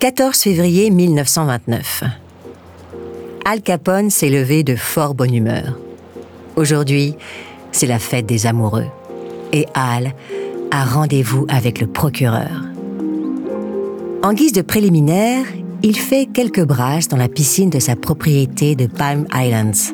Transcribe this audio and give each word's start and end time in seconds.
14 0.00 0.38
février 0.38 0.90
1929. 0.90 2.04
Al 3.44 3.62
Capone 3.62 4.10
s'est 4.10 4.28
levé 4.28 4.62
de 4.62 4.76
fort 4.76 5.14
bonne 5.14 5.34
humeur. 5.34 5.78
Aujourd'hui, 6.56 7.14
c'est 7.72 7.86
la 7.86 7.98
fête 7.98 8.26
des 8.26 8.46
amoureux. 8.46 8.86
Et 9.52 9.66
Al 9.74 10.12
a 10.70 10.84
rendez-vous 10.84 11.46
avec 11.48 11.80
le 11.80 11.86
procureur. 11.86 12.62
En 14.22 14.32
guise 14.34 14.52
de 14.52 14.62
préliminaire, 14.62 15.46
il 15.82 15.96
fait 15.96 16.26
quelques 16.26 16.64
brasses 16.64 17.08
dans 17.08 17.16
la 17.16 17.28
piscine 17.28 17.70
de 17.70 17.78
sa 17.78 17.96
propriété 17.96 18.74
de 18.74 18.86
Palm 18.86 19.26
Islands, 19.32 19.92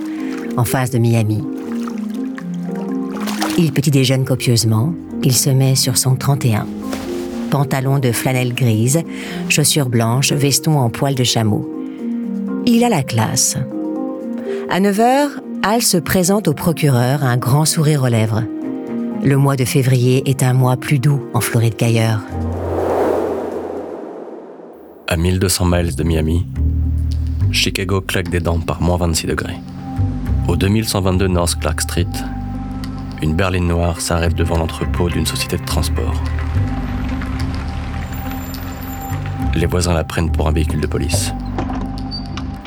en 0.57 0.65
face 0.65 0.91
de 0.91 0.99
Miami. 0.99 1.45
Il 3.59 3.73
petit 3.73 3.91
déjeune 3.91 4.25
copieusement, 4.25 4.95
il 5.23 5.35
se 5.35 5.51
met 5.51 5.75
sur 5.75 5.99
son 5.99 6.17
31. 6.17 6.67
Pantalon 7.51 7.99
de 7.99 8.13
flanelle 8.13 8.55
grise, 8.55 9.03
chaussures 9.49 9.89
blanches, 9.89 10.33
veston 10.33 10.79
en 10.79 10.89
poil 10.89 11.15
de 11.15 11.25
chameau. 11.25 11.69
Il 12.65 12.85
a 12.85 12.89
la 12.89 13.03
classe. 13.03 13.57
À 14.71 14.81
9 14.81 14.99
h, 14.99 15.29
Al 15.63 15.83
se 15.83 15.99
présente 15.99 16.49
au 16.49 16.55
procureur, 16.55 17.23
un 17.23 17.37
grand 17.37 17.67
sourire 17.67 18.05
aux 18.05 18.09
lèvres. 18.09 18.45
Le 19.23 19.37
mois 19.37 19.57
de 19.57 19.67
février 19.67 20.23
est 20.31 20.43
un 20.43 20.55
mois 20.55 20.77
plus 20.79 20.99
doux 20.99 21.21
en 21.35 21.41
Floride 21.41 21.77
qu'ailleurs. 21.77 22.21
À 25.07 25.17
1200 25.17 25.67
miles 25.67 25.97
de 25.97 26.05
Miami, 26.05 26.47
Chicago 27.53 28.01
claque 28.01 28.31
des 28.31 28.41
dents 28.41 28.61
par 28.61 28.81
moins 28.81 28.97
26 28.97 29.27
degrés. 29.27 29.57
Au 30.49 30.57
2122 30.57 31.29
North 31.29 31.59
Clark 31.61 31.81
Street, 31.81 32.07
une 33.21 33.35
berline 33.35 33.67
noire 33.67 34.01
s'arrête 34.01 34.35
devant 34.35 34.57
l'entrepôt 34.57 35.11
d'une 35.11 35.27
société 35.27 35.59
de 35.59 35.65
transport. 35.65 36.15
Les 39.55 39.67
voisins 39.67 39.95
la 39.95 40.05
prennent 40.05 40.31
pour 40.31 40.49
un 40.49 40.53
véhicule 40.53 40.81
de 40.81 40.87
police. 40.87 41.33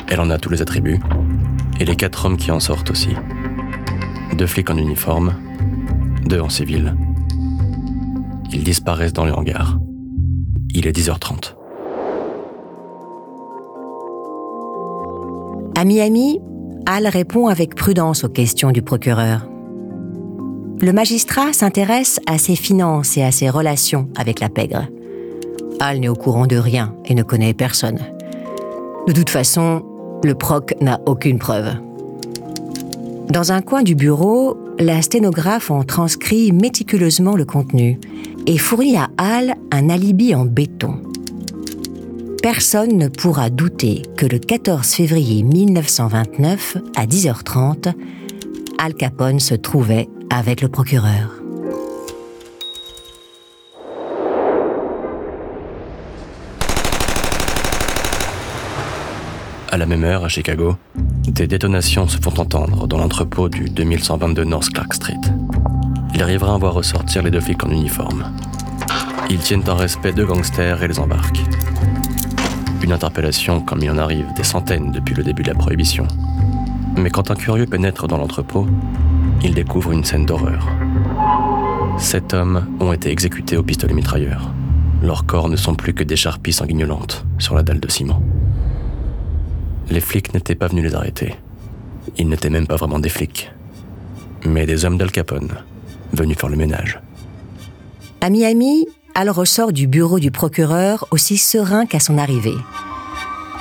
Elle 0.08 0.20
en 0.20 0.30
a 0.30 0.38
tous 0.38 0.50
les 0.50 0.62
attributs, 0.62 1.00
et 1.80 1.86
les 1.86 1.95
quatre 1.95 2.25
hommes 2.25 2.38
qui 2.38 2.52
en 2.52 2.59
sortent 2.59 2.92
aussi. 2.92 3.16
Deux 4.38 4.48
flics 4.48 4.70
en 4.70 4.78
uniforme, 4.78 5.34
deux 6.25 6.40
en 6.40 6.50
civil. 6.50 6.95
Ils 8.52 8.64
disparaissent 8.64 9.14
dans 9.14 9.25
le 9.25 9.34
hangar. 9.34 9.80
Il 10.73 10.88
est 10.88 10.95
10h30. 10.95 11.56
À 15.75 15.86
Miami, 15.86 16.40
Al 16.86 17.08
répond 17.08 17.47
avec 17.47 17.75
prudence 17.75 18.23
aux 18.23 18.30
questions 18.30 18.72
du 18.72 18.81
procureur. 18.81 19.47
Le 20.81 20.92
magistrat 20.92 21.53
s'intéresse 21.53 22.20
à 22.28 22.38
ses 22.38 22.56
finances 22.56 23.18
et 23.18 23.23
à 23.23 23.31
ses 23.31 23.50
relations 23.50 24.09
avec 24.18 24.40
la 24.40 24.50
pègre. 24.50 24.88
N'est 25.92 26.08
au 26.08 26.16
courant 26.16 26.48
de 26.48 26.56
rien 26.56 26.95
et 27.06 27.14
ne 27.14 27.23
connaît 27.23 27.53
personne. 27.53 28.00
De 29.06 29.12
toute 29.12 29.30
façon, 29.30 29.84
le 30.23 30.34
proc 30.34 30.73
n'a 30.80 31.02
aucune 31.06 31.40
preuve. 31.40 31.75
Dans 33.30 33.52
un 33.52 33.62
coin 33.62 33.84
du 33.84 33.94
bureau, 33.94 34.57
la 34.80 35.02
sténographe 35.02 35.72
en 35.72 35.84
transcrit 35.84 36.53
méticuleusement 36.53 37.35
le 37.35 37.44
contenu 37.44 38.00
et 38.47 38.57
fournit 38.57 38.96
à 38.96 39.09
Al 39.18 39.56
un 39.72 39.90
alibi 39.90 40.34
en 40.34 40.46
béton. 40.46 41.02
Personne 42.41 42.97
ne 42.97 43.09
pourra 43.09 43.50
douter 43.50 44.03
que 44.18 44.25
le 44.25 44.40
14 44.40 44.88
février 44.88 45.44
1929, 45.44 46.78
à 46.96 47.06
10h30, 47.06 47.94
Al 48.80 48.94
Capone 48.94 49.41
se 49.41 49.53
trouvait 49.53 50.07
avec 50.30 50.62
le 50.62 50.69
procureur. 50.69 51.43
À 59.73 59.78
la 59.78 59.88
même 59.88 60.03
heure, 60.03 60.23
à 60.23 60.29
Chicago, 60.29 60.78
des 61.25 61.47
détonations 61.47 62.07
se 62.07 62.19
font 62.19 62.39
entendre 62.39 62.85
dans 62.85 63.00
l'entrepôt 63.00 63.50
du 63.50 63.72
2122 63.72 64.44
North 64.44 64.69
Clark 64.69 64.94
Street. 64.94 65.19
Les 66.13 66.23
riverains 66.23 66.59
voient 66.59 66.69
ressortir 66.69 67.23
les 67.23 67.31
deux 67.31 67.39
flics 67.39 67.63
en 67.63 67.72
uniforme. 67.72 68.31
Ils 69.31 69.39
tiennent 69.39 69.67
en 69.67 69.75
respect 69.75 70.13
deux 70.13 70.28
gangsters 70.28 70.83
et 70.83 70.88
les 70.88 71.00
embarquent. 71.00 71.41
Une 72.83 72.91
interpellation 72.91 73.62
comme 73.62 73.79
il 73.81 73.89
en 73.89 73.97
arrive 73.97 74.28
des 74.35 74.44
centaines 74.44 74.91
depuis 74.91 75.16
le 75.16 75.23
début 75.23 75.41
de 75.41 75.50
la 75.50 75.56
prohibition. 75.56 76.07
Mais 76.95 77.09
quand 77.09 77.31
un 77.31 77.35
curieux 77.35 77.66
pénètre 77.66 78.07
dans 78.07 78.19
l'entrepôt, 78.19 78.67
il 79.41 79.56
découvre 79.56 79.91
une 79.91 80.03
scène 80.03 80.28
d'horreur. 80.28 80.67
Sept 81.97 82.35
hommes 82.35 82.67
ont 82.79 82.94
été 82.94 83.09
exécutés 83.09 83.57
au 83.57 83.63
pistolet 83.63 83.95
mitrailleur. 83.95 84.51
Leurs 85.01 85.25
corps 85.25 85.50
ne 85.50 85.56
sont 85.56 85.73
plus 85.73 85.95
que 85.95 86.03
des 86.03 86.16
charpies 86.16 86.53
sanguignolantes 86.53 87.25
sur 87.39 87.56
la 87.56 87.63
dalle 87.63 87.79
de 87.79 87.89
ciment. 87.89 88.22
Les 89.94 90.02
flics 90.02 90.34
n'étaient 90.34 90.56
pas 90.56 90.70
venus 90.70 90.86
les 90.86 90.96
arrêter. 90.96 91.36
Ils 92.18 92.28
n'étaient 92.28 92.50
même 92.50 92.66
pas 92.66 92.78
vraiment 92.78 92.98
des 92.98 93.09
flics, 93.09 93.52
mais 94.44 94.66
des 94.66 94.86
hommes 94.86 94.98
d'Al 94.98 95.12
Capone, 95.12 95.52
venus 96.14 96.36
faire 96.36 96.50
le 96.50 96.56
ménage. 96.56 97.00
À 98.20 98.31
Miami, 98.31 98.88
Al 99.14 99.30
ressort 99.30 99.72
du 99.72 99.86
bureau 99.86 100.18
du 100.18 100.31
procureur 100.31 101.06
aussi 101.12 101.38
serein 101.38 101.86
qu'à 101.86 102.00
son 102.00 102.18
arrivée. 102.18 102.58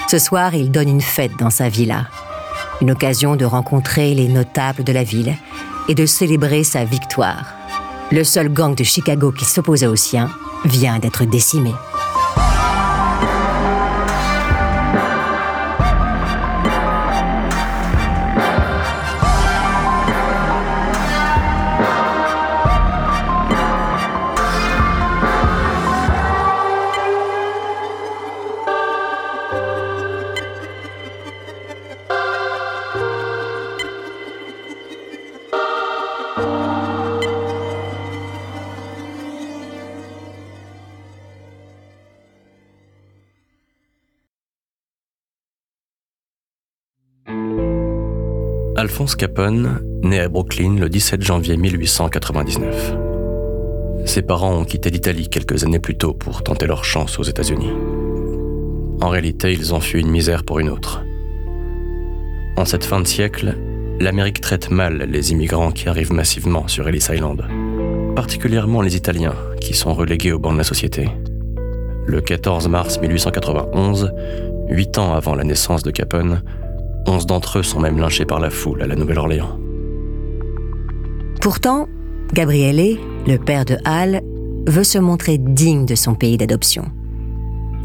Ce 0.09 0.19
soir, 0.19 0.55
il 0.55 0.71
donne 0.71 0.89
une 0.89 1.03
fête 1.03 1.39
dans 1.39 1.51
sa 1.51 1.69
villa. 1.69 2.07
Une 2.81 2.93
occasion 2.93 3.37
de 3.37 3.45
rencontrer 3.45 4.15
les 4.15 4.29
notables 4.29 4.85
de 4.85 4.93
la 4.95 5.05
ville 5.05 5.35
et 5.91 5.95
de 5.95 6.07
célébrer 6.07 6.65
sa 6.65 6.87
victoire. 6.87 7.53
Le 8.11 8.25
seul 8.25 8.49
gang 8.49 8.75
de 8.75 8.85
Chicago 8.85 9.33
qui 9.33 9.45
s'opposait 9.45 9.87
au 9.87 9.97
sien 9.97 10.31
vient 10.65 10.99
d'être 10.99 11.27
décimé. 11.27 11.73
Alphonse 48.83 49.15
Capone 49.15 49.81
naît 50.03 50.19
à 50.19 50.29
Brooklyn 50.29 50.75
le 50.75 50.89
17 50.89 51.23
janvier 51.23 51.57
1899. 51.57 52.97
Ses 54.07 54.23
parents 54.23 54.57
ont 54.57 54.65
quitté 54.65 54.91
l'Italie 54.91 55.29
quelques 55.29 55.63
années 55.63 55.79
plus 55.79 55.97
tôt 55.97 56.15
pour 56.15 56.43
tenter 56.43 56.67
leur 56.67 56.85
chance 56.85 57.21
aux 57.21 57.23
États-Unis. 57.23 57.71
En 59.01 59.09
réalité, 59.09 59.53
ils 59.53 59.73
ont 59.73 59.79
fui 59.79 60.01
une 60.01 60.11
misère 60.11 60.43
pour 60.43 60.59
une 60.59 60.69
autre. 60.69 61.05
En 62.57 62.65
cette 62.65 62.83
fin 62.83 62.99
de 62.99 63.07
siècle, 63.07 63.57
l'Amérique 64.01 64.41
traite 64.41 64.73
mal 64.73 65.07
les 65.09 65.31
immigrants 65.31 65.71
qui 65.71 65.89
arrivent 65.89 66.13
massivement 66.13 66.67
sur 66.67 66.89
Ellis 66.89 67.07
Island, 67.09 67.45
particulièrement 68.17 68.83
les 68.83 68.97
Italiens 68.97 69.37
qui 69.61 69.75
sont 69.75 69.95
relégués 69.95 70.33
au 70.33 70.41
banc 70.41 70.53
de 70.55 70.59
la 70.59 70.65
société. 70.65 71.09
Le 72.05 72.21
14 72.21 72.67
mars 72.67 72.99
1891, 73.01 74.13
huit 74.71 74.99
ans 74.99 75.15
avant 75.15 75.37
la 75.37 75.45
naissance 75.45 75.85
de 75.85 75.93
Capone, 75.93 76.43
Onze 77.07 77.27
d'entre 77.27 77.59
eux 77.59 77.63
sont 77.63 77.81
même 77.81 77.99
lynchés 77.99 78.25
par 78.25 78.41
la 78.41 78.51
foule 78.51 78.83
à 78.83 78.87
la 78.87 78.95
Nouvelle-Orléans. 78.95 79.59
Pourtant, 81.41 81.89
Gabriele, 82.33 82.99
le 83.27 83.37
père 83.37 83.65
de 83.65 83.77
Hal, 83.85 84.23
veut 84.67 84.85
se 84.85 84.99
montrer 84.99 85.39
digne 85.39 85.87
de 85.87 85.95
son 85.95 86.15
pays 86.15 86.39
d'adoption. 86.39 86.85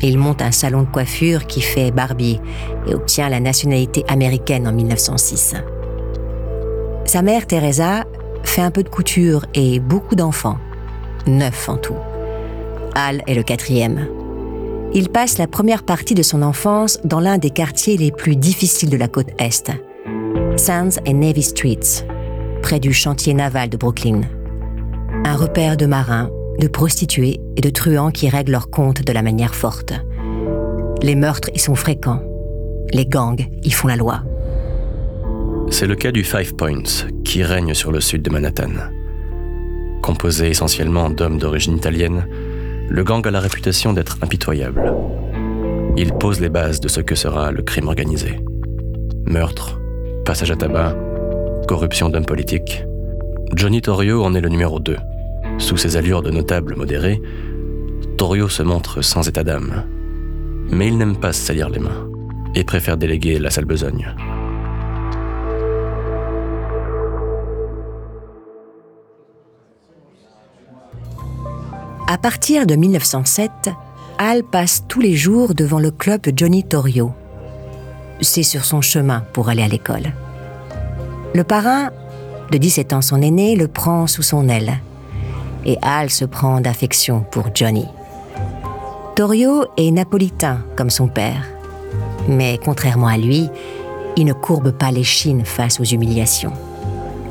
Il 0.02 0.19
monte 0.19 0.44
un 0.44 0.52
salon 0.52 0.84
de 0.84 0.88
coiffure 0.88 1.48
qui 1.48 1.62
fait 1.62 1.92
barbier 1.92 2.40
et 2.86 2.94
obtient 2.94 3.30
la 3.30 3.40
nationalité 3.40 4.06
américaine 4.08 4.68
en 4.68 4.72
1906. 4.72 5.56
Sa 7.06 7.22
mère, 7.22 7.48
Teresa, 7.48 8.06
fait 8.44 8.62
un 8.62 8.69
peu 8.69 8.84
de 8.84 8.90
couture 8.90 9.46
et 9.56 9.80
beaucoup 9.80 10.16
d'enfants. 10.16 10.58
neuf 11.25 11.68
en 11.68 11.78
tout. 11.78 11.96
Al 12.96 13.24
est 13.28 13.34
le 13.34 13.44
quatrième. 13.44 14.08
Il 14.94 15.10
passe 15.10 15.38
la 15.38 15.48
première 15.48 15.84
partie 15.84 16.16
de 16.16 16.24
son 16.24 16.42
enfance 16.42 17.00
dans 17.04 17.19
l'un 17.19 17.38
des 17.38 17.50
quartiers 17.50 17.98
les 17.98 18.12
plus 18.12 18.36
difficiles 18.36 18.89
de 18.89 18.98
la 18.98 19.07
côte 19.07 19.28
Est, 19.38 19.72
Sands 20.56 21.01
et 21.06 21.13
Navy 21.13 21.44
Streets, 21.44 22.06
près 22.62 22.80
du 22.80 22.94
chantier 22.94 23.34
naval 23.34 23.69
de 23.69 23.78
Brooklyn. 23.78 24.22
Un 25.25 25.36
repère 25.36 25.78
de 25.78 25.86
marins, 25.86 26.30
de 26.60 26.68
prostituées 26.68 27.39
et 27.57 27.62
de 27.62 27.69
truands 27.69 28.12
qui 28.12 28.30
règlent 28.30 28.54
leurs 28.54 28.69
comptes 28.69 29.04
de 29.04 29.13
la 29.13 29.22
manière 29.22 29.56
forte. 29.56 29.94
Les 31.04 31.16
meurtres 31.16 31.50
y 31.54 31.60
sont 31.60 31.75
fréquents. 31.75 32.22
Les 32.94 33.06
gangs 33.06 33.45
y 33.63 33.72
font 33.72 33.88
la 33.88 33.98
loi. 33.98 34.24
C'est 35.69 35.86
le 35.86 35.95
cas 35.95 36.12
du 36.12 36.24
Five 36.24 36.56
Points, 36.56 37.06
qui 37.25 37.44
règne 37.44 37.74
sur 37.74 37.92
le 37.92 38.00
sud 38.00 38.22
de 38.22 38.30
Manhattan. 38.30 38.72
Composé 40.01 40.50
essentiellement 40.50 41.10
d'hommes 41.10 41.38
d'origine 41.38 41.75
italienne, 41.75 42.25
le 42.89 43.04
gang 43.04 43.25
a 43.28 43.31
la 43.31 43.39
réputation 43.39 43.94
d'être 43.94 44.18
impitoyable. 44.22 44.94
Il 45.98 46.13
pose 46.13 46.39
les 46.39 46.50
bases 46.50 46.80
de 46.80 46.88
ce 46.88 47.01
que 47.01 47.16
sera 47.16 47.51
le 47.51 47.63
crime 47.63 47.88
organisé. 47.88 48.39
Meurtre, 49.25 49.80
passage 50.25 50.51
à 50.51 50.56
tabac, 50.56 50.95
corruption 51.68 52.10
d'hommes 52.10 52.25
politiques. 52.25 52.84
Johnny 53.54 53.81
Torrio 53.81 54.24
en 54.24 54.34
est 54.36 54.42
le 54.42 54.50
numéro 54.50 54.80
2. 54.80 54.95
Sous 55.57 55.78
ses 55.78 55.98
allures 55.98 56.22
de 56.22 56.31
notable 56.31 56.75
modéré, 56.75 57.22
Torrio 58.18 58.48
se 58.48 58.63
montre 58.63 59.01
sans 59.01 59.28
état 59.28 59.44
d'âme. 59.44 59.83
Mais 60.69 60.88
il 60.88 60.98
n'aime 60.98 61.18
pas 61.18 61.33
se 61.33 61.42
salir 61.42 61.69
les 61.69 61.80
mains 61.80 62.07
et 62.56 62.63
préfère 62.63 62.98
déléguer 62.98 63.40
la 63.40 63.50
sale 63.50 63.66
besogne. 63.66 64.16
À 72.09 72.18
partir 72.18 72.65
de 72.65 72.75
1907, 72.75 73.51
Al 74.18 74.44
passe 74.44 74.86
tous 74.88 75.01
les 75.01 75.18
jours 75.18 75.54
devant 75.54 75.77
le 75.77 75.92
club 75.92 76.21
Johnny 76.33 76.63
Torrio. 76.63 77.12
C'est 78.21 78.44
sur 78.44 78.63
son 78.63 78.80
chemin 78.80 79.25
pour 79.33 79.50
aller 79.50 79.62
à 79.62 79.68
l'école. 79.68 80.13
Le 81.36 81.44
parrain, 81.44 81.89
de 82.50 82.57
17 82.57 82.94
ans 82.94 83.01
son 83.01 83.21
aîné, 83.21 83.57
le 83.57 83.68
prend 83.68 84.07
sous 84.07 84.21
son 84.21 84.48
aile. 84.48 84.80
Et 85.65 85.77
Al 85.81 86.09
se 86.09 86.24
prend 86.24 86.62
d'affection 86.62 87.25
pour 87.30 87.50
Johnny. 87.54 87.86
Torrio 89.18 89.65
est 89.75 89.92
napolitain 89.92 90.62
comme 90.77 90.89
son 90.89 91.09
père. 91.09 91.45
Mais 92.30 92.57
contrairement 92.63 93.07
à 93.07 93.18
lui, 93.18 93.50
il 94.15 94.24
ne 94.24 94.33
courbe 94.33 94.71
pas 94.71 94.92
les 94.92 95.04
chines 95.04 95.44
face 95.44 95.81
aux 95.81 95.83
humiliations. 95.83 96.54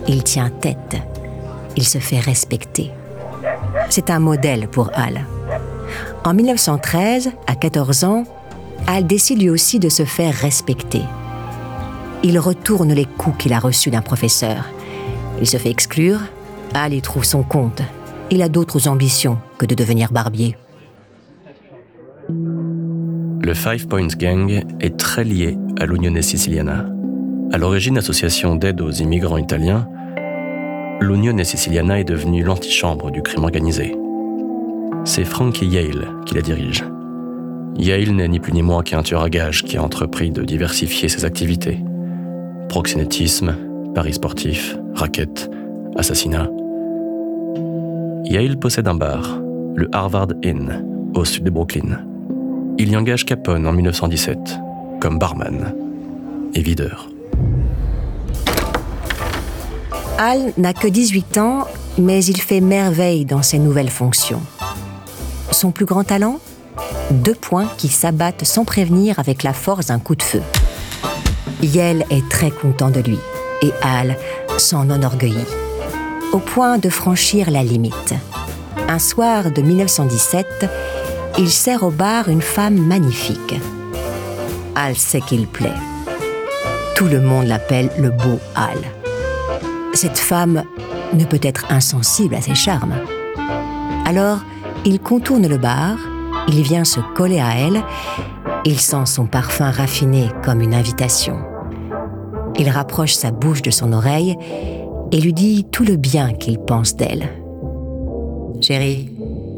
Il 0.06 0.22
tient 0.22 0.50
tête. 0.50 0.98
Il 1.76 1.88
se 1.88 1.96
fait 1.96 2.20
respecter. 2.20 2.90
C'est 3.88 4.10
un 4.10 4.18
modèle 4.18 4.68
pour 4.68 4.90
Al. 4.94 5.24
En 6.24 6.34
1913, 6.34 7.30
à 7.46 7.54
14 7.54 8.04
ans, 8.04 8.24
Al 8.86 9.06
décide 9.06 9.40
lui 9.40 9.50
aussi 9.50 9.78
de 9.78 9.88
se 9.88 10.04
faire 10.04 10.34
respecter. 10.34 11.02
Il 12.22 12.38
retourne 12.38 12.92
les 12.92 13.04
coups 13.04 13.36
qu'il 13.38 13.52
a 13.52 13.58
reçus 13.58 13.90
d'un 13.90 14.02
professeur. 14.02 14.64
Il 15.40 15.46
se 15.46 15.56
fait 15.56 15.70
exclure. 15.70 16.20
Al 16.74 16.92
y 16.92 17.00
trouve 17.00 17.24
son 17.24 17.42
compte. 17.42 17.82
Il 18.30 18.42
a 18.42 18.48
d'autres 18.48 18.88
ambitions 18.88 19.38
que 19.58 19.66
de 19.66 19.74
devenir 19.74 20.10
barbier. 20.12 20.56
Le 22.28 23.54
Five 23.54 23.86
Points 23.86 24.08
Gang 24.18 24.64
est 24.80 24.96
très 24.96 25.22
lié 25.22 25.56
à 25.78 25.86
l'Unione 25.86 26.20
Siciliana. 26.20 26.86
À 27.52 27.58
l'origine 27.58 27.96
association 27.96 28.56
d'aide 28.56 28.80
aux 28.80 28.90
immigrants 28.90 29.38
italiens, 29.38 29.88
l'Unione 31.00 31.44
Siciliana 31.44 32.00
est 32.00 32.04
devenue 32.04 32.42
l'antichambre 32.42 33.10
du 33.10 33.22
crime 33.22 33.44
organisé. 33.44 33.96
C'est 35.04 35.24
Frankie 35.24 35.66
Yale 35.66 36.08
qui 36.24 36.34
la 36.34 36.42
dirige. 36.42 36.84
Yale 37.76 38.12
n'est 38.12 38.28
ni 38.28 38.40
plus 38.40 38.52
ni 38.52 38.62
moins 38.62 38.82
qu'un 38.82 39.02
tueur 39.02 39.22
à 39.22 39.30
gages 39.30 39.62
qui 39.62 39.76
a 39.76 39.82
entrepris 39.82 40.30
de 40.30 40.42
diversifier 40.42 41.08
ses 41.08 41.24
activités. 41.24 41.78
Proxénétisme, 42.68 43.54
paris 43.94 44.14
sportifs, 44.14 44.76
raquettes, 44.94 45.50
assassinats. 45.96 46.50
Yale 48.24 48.58
possède 48.58 48.88
un 48.88 48.94
bar, 48.94 49.40
le 49.74 49.88
Harvard 49.92 50.28
Inn, 50.44 50.84
au 51.14 51.24
sud 51.24 51.44
de 51.44 51.50
Brooklyn. 51.50 52.00
Il 52.78 52.90
y 52.90 52.96
engage 52.96 53.24
Capone 53.24 53.66
en 53.66 53.72
1917, 53.72 54.38
comme 55.00 55.18
barman 55.18 55.74
et 56.54 56.62
videur. 56.62 57.08
Al 60.18 60.54
n'a 60.56 60.72
que 60.72 60.88
18 60.88 61.36
ans, 61.36 61.66
mais 61.98 62.24
il 62.24 62.40
fait 62.40 62.60
merveille 62.60 63.26
dans 63.26 63.42
ses 63.42 63.58
nouvelles 63.58 63.90
fonctions. 63.90 64.40
Son 65.50 65.72
plus 65.72 65.84
grand 65.84 66.04
talent? 66.04 66.38
Deux 67.10 67.34
points 67.34 67.68
qui 67.76 67.88
s'abattent 67.88 68.44
sans 68.44 68.64
prévenir 68.64 69.18
avec 69.18 69.42
la 69.42 69.52
force 69.52 69.86
d'un 69.86 69.98
coup 69.98 70.14
de 70.14 70.22
feu. 70.22 70.40
Yale 71.62 72.04
est 72.10 72.26
très 72.30 72.50
content 72.50 72.90
de 72.90 73.00
lui 73.00 73.18
et 73.60 73.72
Al 73.82 74.16
s'en 74.56 74.88
enorgueillit, 74.88 75.36
au 76.32 76.38
point 76.38 76.78
de 76.78 76.88
franchir 76.88 77.50
la 77.50 77.62
limite. 77.62 78.14
Un 78.88 78.98
soir 78.98 79.50
de 79.50 79.60
1917, 79.60 80.46
il 81.38 81.50
sert 81.50 81.82
au 81.82 81.90
bar 81.90 82.28
une 82.28 82.42
femme 82.42 82.78
magnifique. 82.78 83.54
Al 84.74 84.96
sait 84.96 85.20
qu'il 85.20 85.46
plaît. 85.46 85.68
Tout 86.94 87.06
le 87.06 87.20
monde 87.20 87.46
l'appelle 87.46 87.90
le 87.98 88.08
beau 88.08 88.40
Al 88.54 88.78
cette 89.96 90.18
femme 90.18 90.62
ne 91.14 91.24
peut 91.24 91.40
être 91.42 91.64
insensible 91.70 92.34
à 92.34 92.40
ses 92.40 92.54
charmes. 92.54 92.94
Alors, 94.04 94.44
il 94.84 95.00
contourne 95.00 95.48
le 95.48 95.56
bar, 95.56 95.96
il 96.48 96.62
vient 96.62 96.84
se 96.84 97.00
coller 97.14 97.40
à 97.40 97.58
elle, 97.58 97.82
il 98.64 98.78
sent 98.78 99.06
son 99.06 99.26
parfum 99.26 99.70
raffiné 99.70 100.28
comme 100.44 100.60
une 100.60 100.74
invitation. 100.74 101.38
Il 102.58 102.68
rapproche 102.68 103.14
sa 103.14 103.30
bouche 103.30 103.62
de 103.62 103.70
son 103.70 103.92
oreille 103.92 104.36
et 105.12 105.20
lui 105.20 105.32
dit 105.32 105.66
tout 105.70 105.84
le 105.84 105.96
bien 105.96 106.32
qu'il 106.34 106.58
pense 106.58 106.94
d'elle. 106.96 107.28
Chérie, 108.60 109.10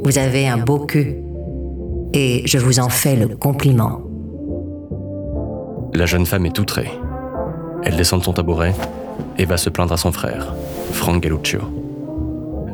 vous 0.04 0.18
avez 0.18 0.48
un 0.48 0.58
beau 0.58 0.78
cul 0.78 1.16
et 2.12 2.42
je 2.46 2.58
vous 2.58 2.80
en 2.80 2.88
fais 2.88 3.16
le 3.16 3.28
compliment. 3.28 4.02
La 5.94 6.06
jeune 6.06 6.26
femme 6.26 6.46
est 6.46 6.58
outrée. 6.58 6.90
Elle 7.82 7.96
descend 7.96 8.20
de 8.20 8.24
son 8.24 8.32
tabouret 8.32 8.74
et 9.38 9.44
va 9.44 9.56
se 9.56 9.70
plaindre 9.70 9.92
à 9.92 9.96
son 9.96 10.12
frère, 10.12 10.54
Frank 10.92 11.22
Galluccio, 11.22 11.60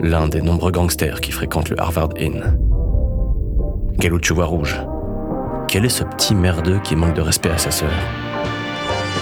l'un 0.00 0.28
des 0.28 0.40
nombreux 0.40 0.72
gangsters 0.72 1.20
qui 1.20 1.30
fréquentent 1.30 1.68
le 1.68 1.80
Harvard 1.80 2.10
Inn. 2.18 2.58
Galluccio 3.98 4.34
voit 4.34 4.46
rouge. 4.46 4.76
Quel 5.68 5.84
est 5.84 5.90
ce 5.90 6.04
petit 6.04 6.34
merdeux 6.34 6.80
qui 6.82 6.96
manque 6.96 7.14
de 7.14 7.20
respect 7.20 7.50
à 7.50 7.58
sa 7.58 7.70
sœur? 7.70 7.92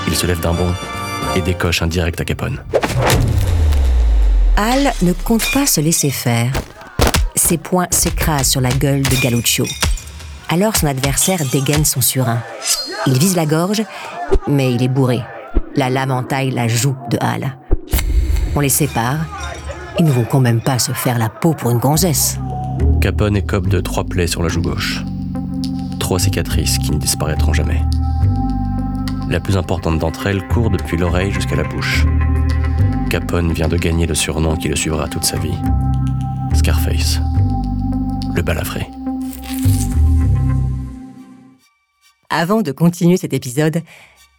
Il 0.06 0.14
se 0.14 0.26
lève 0.26 0.40
d'un 0.40 0.54
bond 0.54 0.72
et 1.36 1.40
décoche 1.40 1.82
un 1.82 1.86
direct 1.86 2.20
à 2.20 2.24
Capone. 2.24 2.62
Al 4.56 4.92
ne 5.02 5.12
compte 5.12 5.50
pas 5.52 5.66
se 5.66 5.80
laisser 5.80 6.10
faire. 6.10 6.52
Ses 7.34 7.58
poings 7.58 7.88
s'écrasent 7.90 8.48
sur 8.48 8.60
la 8.60 8.70
gueule 8.70 9.02
de 9.02 9.22
Galluccio. 9.22 9.66
Alors 10.48 10.76
son 10.76 10.86
adversaire 10.86 11.40
dégaine 11.50 11.84
son 11.84 12.00
surin. 12.00 12.40
Il 13.06 13.18
vise 13.18 13.36
la 13.36 13.46
gorge, 13.46 13.82
mais 14.46 14.72
il 14.72 14.82
est 14.82 14.88
bourré. 14.88 15.22
La 15.74 15.88
lame 15.88 16.10
entaille 16.10 16.50
la 16.50 16.68
joue 16.68 16.94
de 17.10 17.16
Hal. 17.20 17.56
On 18.54 18.60
les 18.60 18.68
sépare. 18.68 19.24
Ils 19.98 20.04
ne 20.04 20.10
vont 20.10 20.24
quand 20.24 20.40
même 20.40 20.60
pas 20.60 20.78
se 20.78 20.92
faire 20.92 21.18
la 21.18 21.30
peau 21.30 21.54
pour 21.54 21.70
une 21.70 21.78
gonzesse. 21.78 22.38
Capone 23.00 23.36
écope 23.36 23.68
de 23.68 23.80
trois 23.80 24.04
plaies 24.04 24.26
sur 24.26 24.42
la 24.42 24.50
joue 24.50 24.60
gauche. 24.60 25.02
Trois 25.98 26.18
cicatrices 26.18 26.78
qui 26.78 26.90
ne 26.90 26.98
disparaîtront 26.98 27.54
jamais. 27.54 27.80
La 29.30 29.40
plus 29.40 29.56
importante 29.56 29.98
d'entre 29.98 30.26
elles 30.26 30.46
court 30.48 30.68
depuis 30.68 30.98
l'oreille 30.98 31.32
jusqu'à 31.32 31.56
la 31.56 31.64
bouche. 31.64 32.04
Capone 33.08 33.52
vient 33.52 33.68
de 33.68 33.78
gagner 33.78 34.06
le 34.06 34.14
surnom 34.14 34.56
qui 34.56 34.68
le 34.68 34.76
suivra 34.76 35.08
toute 35.08 35.24
sa 35.24 35.38
vie. 35.38 35.56
Scarface. 36.52 37.18
Le 38.34 38.42
balafré. 38.42 38.86
Avant 42.28 42.62
de 42.62 42.72
continuer 42.72 43.18
cet 43.18 43.34
épisode, 43.34 43.82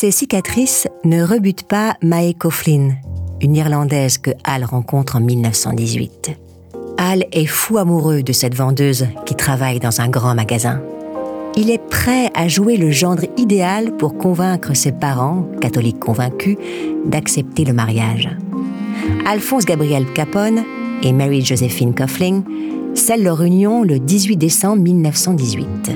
Ces 0.00 0.12
cicatrices 0.12 0.88
ne 1.04 1.22
rebutent 1.22 1.68
pas 1.68 1.94
Mae 2.00 2.32
Coughlin, 2.32 2.92
une 3.42 3.54
Irlandaise 3.54 4.16
que 4.16 4.30
Hal 4.44 4.64
rencontre 4.64 5.16
en 5.16 5.20
1918. 5.20 6.38
Hal 6.96 7.26
est 7.32 7.44
fou 7.44 7.76
amoureux 7.76 8.22
de 8.22 8.32
cette 8.32 8.54
vendeuse 8.54 9.08
qui 9.26 9.34
travaille 9.34 9.78
dans 9.78 10.00
un 10.00 10.08
grand 10.08 10.34
magasin. 10.34 10.80
Il 11.54 11.68
est 11.68 11.86
prêt 11.90 12.30
à 12.32 12.48
jouer 12.48 12.78
le 12.78 12.90
gendre 12.90 13.24
idéal 13.36 13.94
pour 13.98 14.16
convaincre 14.16 14.74
ses 14.74 14.92
parents, 14.92 15.46
catholiques 15.60 16.00
convaincus, 16.00 16.56
d'accepter 17.04 17.66
le 17.66 17.74
mariage. 17.74 18.30
Alphonse 19.26 19.66
Gabriel 19.66 20.10
Capone 20.14 20.64
et 21.02 21.12
Mary 21.12 21.44
Josephine 21.44 21.94
Coughlin 21.94 22.42
scellent 22.94 23.24
leur 23.24 23.42
union 23.42 23.82
le 23.82 23.98
18 23.98 24.38
décembre 24.38 24.82
1918. 24.82 25.90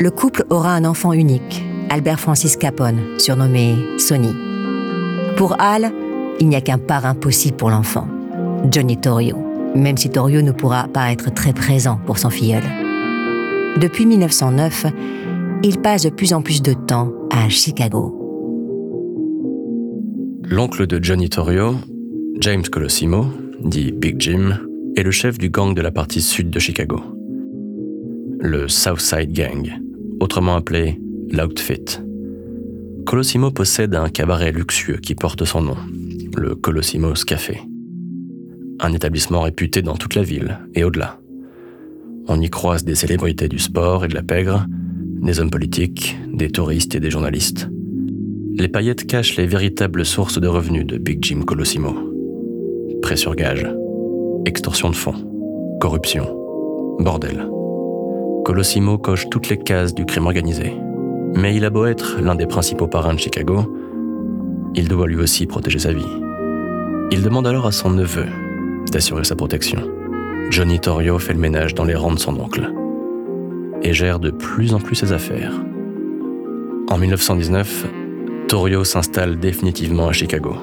Le 0.00 0.10
couple 0.10 0.46
aura 0.48 0.72
un 0.72 0.86
enfant 0.86 1.12
unique, 1.12 1.65
Albert 1.88 2.20
Francis 2.20 2.56
Capone, 2.56 3.18
surnommé 3.18 3.76
Sonny. 3.98 4.34
Pour 5.36 5.60
Al, 5.60 5.92
il 6.40 6.48
n'y 6.48 6.56
a 6.56 6.60
qu'un 6.60 6.78
parrain 6.78 7.14
possible 7.14 7.56
pour 7.56 7.70
l'enfant, 7.70 8.08
Johnny 8.70 8.96
Torrio, 8.96 9.36
même 9.74 9.96
si 9.96 10.10
Torrio 10.10 10.42
ne 10.42 10.52
pourra 10.52 10.88
pas 10.88 11.12
être 11.12 11.32
très 11.32 11.52
présent 11.52 11.98
pour 12.04 12.18
son 12.18 12.30
filleul. 12.30 12.62
Depuis 13.80 14.06
1909, 14.06 14.86
il 15.62 15.78
passe 15.78 16.02
de 16.02 16.10
plus 16.10 16.32
en 16.32 16.42
plus 16.42 16.60
de 16.60 16.72
temps 16.72 17.12
à 17.30 17.48
Chicago. 17.48 18.12
L'oncle 20.44 20.86
de 20.86 21.02
Johnny 21.02 21.28
Torrio, 21.28 21.76
James 22.40 22.62
Colosimo, 22.62 23.26
dit 23.62 23.92
Big 23.92 24.20
Jim, 24.20 24.58
est 24.96 25.02
le 25.02 25.10
chef 25.10 25.38
du 25.38 25.50
gang 25.50 25.74
de 25.74 25.82
la 25.82 25.90
partie 25.90 26.22
sud 26.22 26.50
de 26.50 26.58
Chicago. 26.58 27.00
Le 28.40 28.68
Southside 28.68 29.32
Gang, 29.32 29.70
autrement 30.20 30.56
appelé 30.56 31.00
l'Outfit. 31.30 32.00
Colosimo 33.04 33.50
possède 33.50 33.94
un 33.94 34.08
cabaret 34.08 34.52
luxueux 34.52 34.98
qui 34.98 35.14
porte 35.14 35.44
son 35.44 35.62
nom, 35.62 35.76
le 36.36 36.54
Colosimo's 36.54 37.24
Café. 37.24 37.60
Un 38.80 38.92
établissement 38.92 39.42
réputé 39.42 39.82
dans 39.82 39.96
toute 39.96 40.14
la 40.14 40.22
ville 40.22 40.58
et 40.74 40.84
au-delà. 40.84 41.18
On 42.28 42.40
y 42.40 42.50
croise 42.50 42.84
des 42.84 42.94
célébrités 42.94 43.48
du 43.48 43.58
sport 43.58 44.04
et 44.04 44.08
de 44.08 44.14
la 44.14 44.22
pègre, 44.22 44.66
des 45.22 45.40
hommes 45.40 45.50
politiques, 45.50 46.16
des 46.32 46.50
touristes 46.50 46.94
et 46.94 47.00
des 47.00 47.10
journalistes. 47.10 47.68
Les 48.58 48.68
paillettes 48.68 49.06
cachent 49.06 49.36
les 49.36 49.46
véritables 49.46 50.04
sources 50.04 50.40
de 50.40 50.48
revenus 50.48 50.86
de 50.86 50.98
Big 50.98 51.24
Jim 51.24 51.42
Colosimo. 51.42 51.94
Prêt 53.02 53.16
sur 53.16 53.34
gage, 53.34 53.66
extorsion 54.46 54.90
de 54.90 54.96
fonds, 54.96 55.78
corruption, 55.80 56.24
bordel. 57.00 57.48
Colosimo 58.44 58.98
coche 58.98 59.28
toutes 59.30 59.48
les 59.48 59.58
cases 59.58 59.94
du 59.94 60.04
crime 60.06 60.26
organisé. 60.26 60.72
Mais 61.36 61.54
il 61.54 61.64
a 61.64 61.70
beau 61.70 61.84
être 61.84 62.18
l'un 62.20 62.34
des 62.34 62.46
principaux 62.46 62.86
parrains 62.86 63.14
de 63.14 63.18
Chicago, 63.18 63.70
il 64.74 64.88
doit 64.88 65.06
lui 65.06 65.16
aussi 65.16 65.46
protéger 65.46 65.78
sa 65.78 65.92
vie. 65.92 66.06
Il 67.10 67.22
demande 67.22 67.46
alors 67.46 67.66
à 67.66 67.72
son 67.72 67.90
neveu 67.90 68.26
d'assurer 68.90 69.24
sa 69.24 69.36
protection. 69.36 69.82
Johnny 70.50 70.80
Torrio 70.80 71.18
fait 71.18 71.34
le 71.34 71.38
ménage 71.38 71.74
dans 71.74 71.84
les 71.84 71.94
rangs 71.94 72.14
de 72.14 72.18
son 72.18 72.38
oncle 72.40 72.72
et 73.82 73.92
gère 73.92 74.18
de 74.18 74.30
plus 74.30 74.72
en 74.74 74.80
plus 74.80 74.96
ses 74.96 75.12
affaires. 75.12 75.52
En 76.88 76.98
1919, 76.98 77.86
Torrio 78.48 78.84
s'installe 78.84 79.38
définitivement 79.38 80.08
à 80.08 80.12
Chicago. 80.12 80.54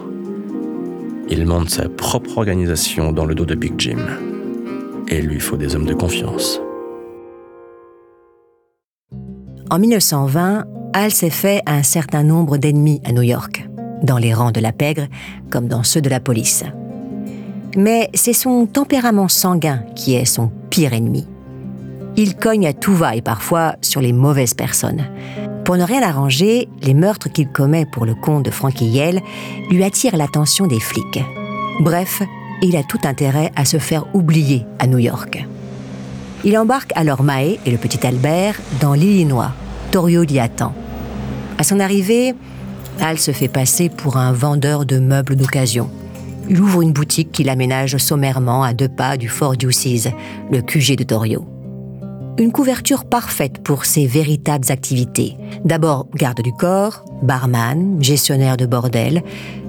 Il 1.30 1.46
monte 1.46 1.70
sa 1.70 1.90
propre 1.90 2.38
organisation 2.38 3.12
dans 3.12 3.26
le 3.26 3.36
dos 3.36 3.46
de 3.46 3.56
Big 3.56 3.74
Jim. 3.78 4.00
Et 5.10 5.20
il 5.20 5.26
lui 5.26 5.40
faut 5.40 5.58
des 5.58 5.76
hommes 5.76 5.86
de 5.86 5.94
confiance. 5.94 6.63
En 9.74 9.80
1920, 9.80 10.66
Hal 10.94 11.10
s'est 11.10 11.32
fait 11.32 11.64
un 11.66 11.82
certain 11.82 12.22
nombre 12.22 12.58
d'ennemis 12.58 13.02
à 13.06 13.12
New 13.12 13.24
York, 13.24 13.68
dans 14.04 14.20
les 14.20 14.32
rangs 14.32 14.52
de 14.52 14.60
la 14.60 14.72
pègre 14.72 15.08
comme 15.50 15.68
dans 15.68 15.82
ceux 15.82 16.00
de 16.00 16.12
la 16.12 16.20
police. 16.20 16.64
Mais 17.76 18.12
c'est 18.14 18.34
son 18.34 18.68
tempérament 18.68 19.28
sanguin 19.28 19.84
qui 19.96 20.14
est 20.14 20.26
son 20.26 20.52
pire 20.70 20.94
ennemi. 20.94 21.26
Il 22.18 22.36
cogne 22.36 22.68
à 22.68 22.74
tout 22.74 22.94
va 22.94 23.16
et 23.16 23.24
parfois 23.24 23.76
sur 23.82 24.00
les 24.00 24.14
mauvaises 24.14 24.54
personnes. 24.54 25.08
Pour 25.66 25.76
ne 25.76 25.84
rien 25.84 26.04
arranger, 26.04 26.70
les 26.84 26.94
meurtres 26.94 27.32
qu'il 27.32 27.48
commet 27.48 27.88
pour 27.88 28.06
le 28.06 28.14
compte 28.14 28.46
de 28.46 28.52
Frankie 28.52 28.86
Yale 28.86 29.22
lui 29.72 29.84
attirent 29.84 30.18
l'attention 30.18 30.68
des 30.68 30.80
flics. 30.80 31.24
Bref, 31.80 32.22
il 32.62 32.78
a 32.78 32.84
tout 32.84 33.00
intérêt 33.06 33.52
à 33.56 33.66
se 33.66 33.80
faire 33.80 34.06
oublier 34.14 34.68
à 34.78 34.86
New 34.86 35.00
York. 35.00 35.44
Il 36.44 36.60
embarque 36.60 36.92
alors 36.94 37.24
Mae 37.24 37.58
et 37.66 37.72
le 37.72 37.78
petit 37.78 38.06
Albert 38.06 38.60
dans 38.80 38.94
l'Illinois. 38.94 39.52
Torio 39.94 40.24
l'y 40.24 40.40
attend. 40.40 40.74
À 41.60 41.64
son 41.64 41.80
arrivée, 41.80 42.34
Al 43.00 43.20
se 43.20 43.30
fait 43.30 43.48
passer 43.48 43.90
pour 43.90 44.18
un 44.18 44.32
vendeur 44.32 44.88
de 44.88 44.98
meubles 44.98 45.36
d'occasion. 45.36 45.88
Il 46.50 46.60
ouvre 46.60 46.82
une 46.82 46.94
boutique 46.94 47.32
qu'il 47.32 47.48
aménage 47.48 47.98
sommairement 47.98 48.64
à 48.64 48.74
deux 48.74 48.90
pas 48.90 49.18
du 49.18 49.30
Fort 49.30 49.56
Duces, 49.56 50.08
le 50.52 50.62
QG 50.64 50.98
de 50.98 51.04
Torio. 51.04 51.46
Une 52.40 52.52
couverture 52.52 53.06
parfaite 53.06 53.62
pour 53.62 53.86
ses 53.86 54.08
véritables 54.08 54.72
activités. 54.72 55.38
D'abord 55.64 56.08
garde 56.16 56.42
du 56.42 56.54
corps, 56.54 57.06
barman, 57.22 58.02
gestionnaire 58.02 58.58
de 58.58 58.66
bordel, 58.66 59.22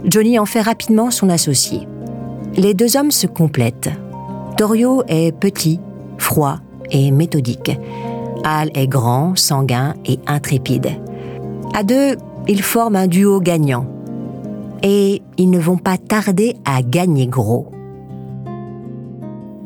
Johnny 0.07 0.39
en 0.39 0.47
fait 0.47 0.63
rapidement 0.63 1.11
son 1.11 1.29
associé. 1.29 1.81
Les 2.57 2.73
deux 2.73 2.97
hommes 2.97 3.11
se 3.11 3.27
complètent. 3.27 3.91
Torio 4.57 5.03
est 5.07 5.39
petit, 5.39 5.81
froid 6.17 6.61
et 6.91 7.11
méthodique. 7.11 7.73
Al 8.45 8.71
est 8.75 8.87
grand, 8.87 9.37
sanguin 9.37 9.95
et 10.05 10.19
intrépide. 10.27 10.89
À 11.75 11.83
deux, 11.83 12.17
ils 12.47 12.63
forment 12.63 12.97
un 12.97 13.07
duo 13.07 13.41
gagnant. 13.41 13.91
Et 14.83 15.23
ils 15.39 15.49
ne 15.49 15.59
vont 15.59 15.79
pas 15.79 15.97
tarder 15.97 16.57
à 16.67 16.83
gagner 16.83 17.27
gros. 17.27 17.73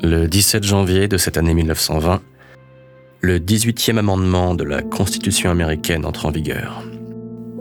Le 0.01 0.29
17 0.29 0.63
janvier 0.63 1.09
de 1.09 1.17
cette 1.17 1.37
année 1.37 1.55
1920, 1.55 2.21
le 3.21 3.41
18e 3.41 3.99
amendement 3.99 4.55
de 4.55 4.63
la 4.63 4.81
Constitution 4.81 5.51
américaine 5.51 6.07
entre 6.07 6.27
en 6.27 6.31
vigueur. 6.31 6.85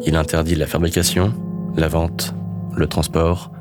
Il 0.06 0.16
interdit 0.16 0.54
la 0.54 0.68
fabrication, 0.68 1.34
la 1.76 1.88
vente, 1.88 2.36
le 2.76 2.86
transport, 2.86 3.52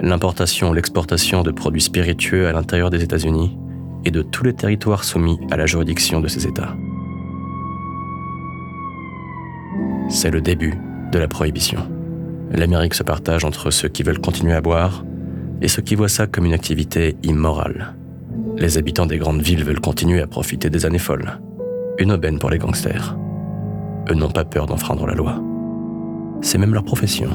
l'importation 0.00 0.70
ou 0.70 0.72
l'exportation 0.72 1.42
de 1.42 1.50
produits 1.50 1.82
spiritueux 1.82 2.48
à 2.48 2.52
l'intérieur 2.52 2.88
des 2.88 3.02
États-Unis 3.02 3.58
et 4.06 4.10
de 4.10 4.22
tous 4.22 4.44
les 4.44 4.54
territoires 4.54 5.04
soumis 5.04 5.38
à 5.50 5.58
la 5.58 5.66
juridiction 5.66 6.20
de 6.20 6.28
ces 6.28 6.46
États. 6.46 6.74
C'est 10.08 10.30
le 10.30 10.40
début 10.40 10.74
de 11.12 11.18
la 11.18 11.28
prohibition. 11.28 11.80
L'Amérique 12.52 12.94
se 12.94 13.02
partage 13.02 13.44
entre 13.44 13.70
ceux 13.70 13.88
qui 13.88 14.02
veulent 14.02 14.20
continuer 14.20 14.52
à 14.52 14.60
boire 14.60 15.04
et 15.62 15.68
ceux 15.68 15.82
qui 15.82 15.94
voient 15.94 16.08
ça 16.08 16.26
comme 16.26 16.44
une 16.44 16.52
activité 16.52 17.16
immorale. 17.22 17.94
Les 18.56 18.78
habitants 18.78 19.06
des 19.06 19.18
grandes 19.18 19.42
villes 19.42 19.64
veulent 19.64 19.80
continuer 19.80 20.20
à 20.20 20.26
profiter 20.26 20.70
des 20.70 20.86
années 20.86 20.98
folles. 20.98 21.38
Une 21.98 22.12
aubaine 22.12 22.38
pour 22.38 22.50
les 22.50 22.58
gangsters. 22.58 23.16
Eux 24.10 24.14
n'ont 24.14 24.30
pas 24.30 24.44
peur 24.44 24.66
d'enfreindre 24.66 25.06
la 25.06 25.14
loi. 25.14 25.42
C'est 26.42 26.58
même 26.58 26.74
leur 26.74 26.84
profession. 26.84 27.30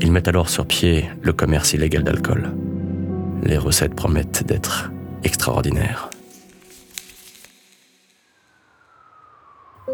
Ils 0.00 0.12
mettent 0.12 0.28
alors 0.28 0.48
sur 0.48 0.66
pied 0.66 1.10
le 1.22 1.32
commerce 1.32 1.72
illégal 1.72 2.04
d'alcool. 2.04 2.52
Les 3.42 3.58
recettes 3.58 3.94
promettent 3.94 4.44
d'être 4.46 4.92
extraordinaires. 5.24 6.10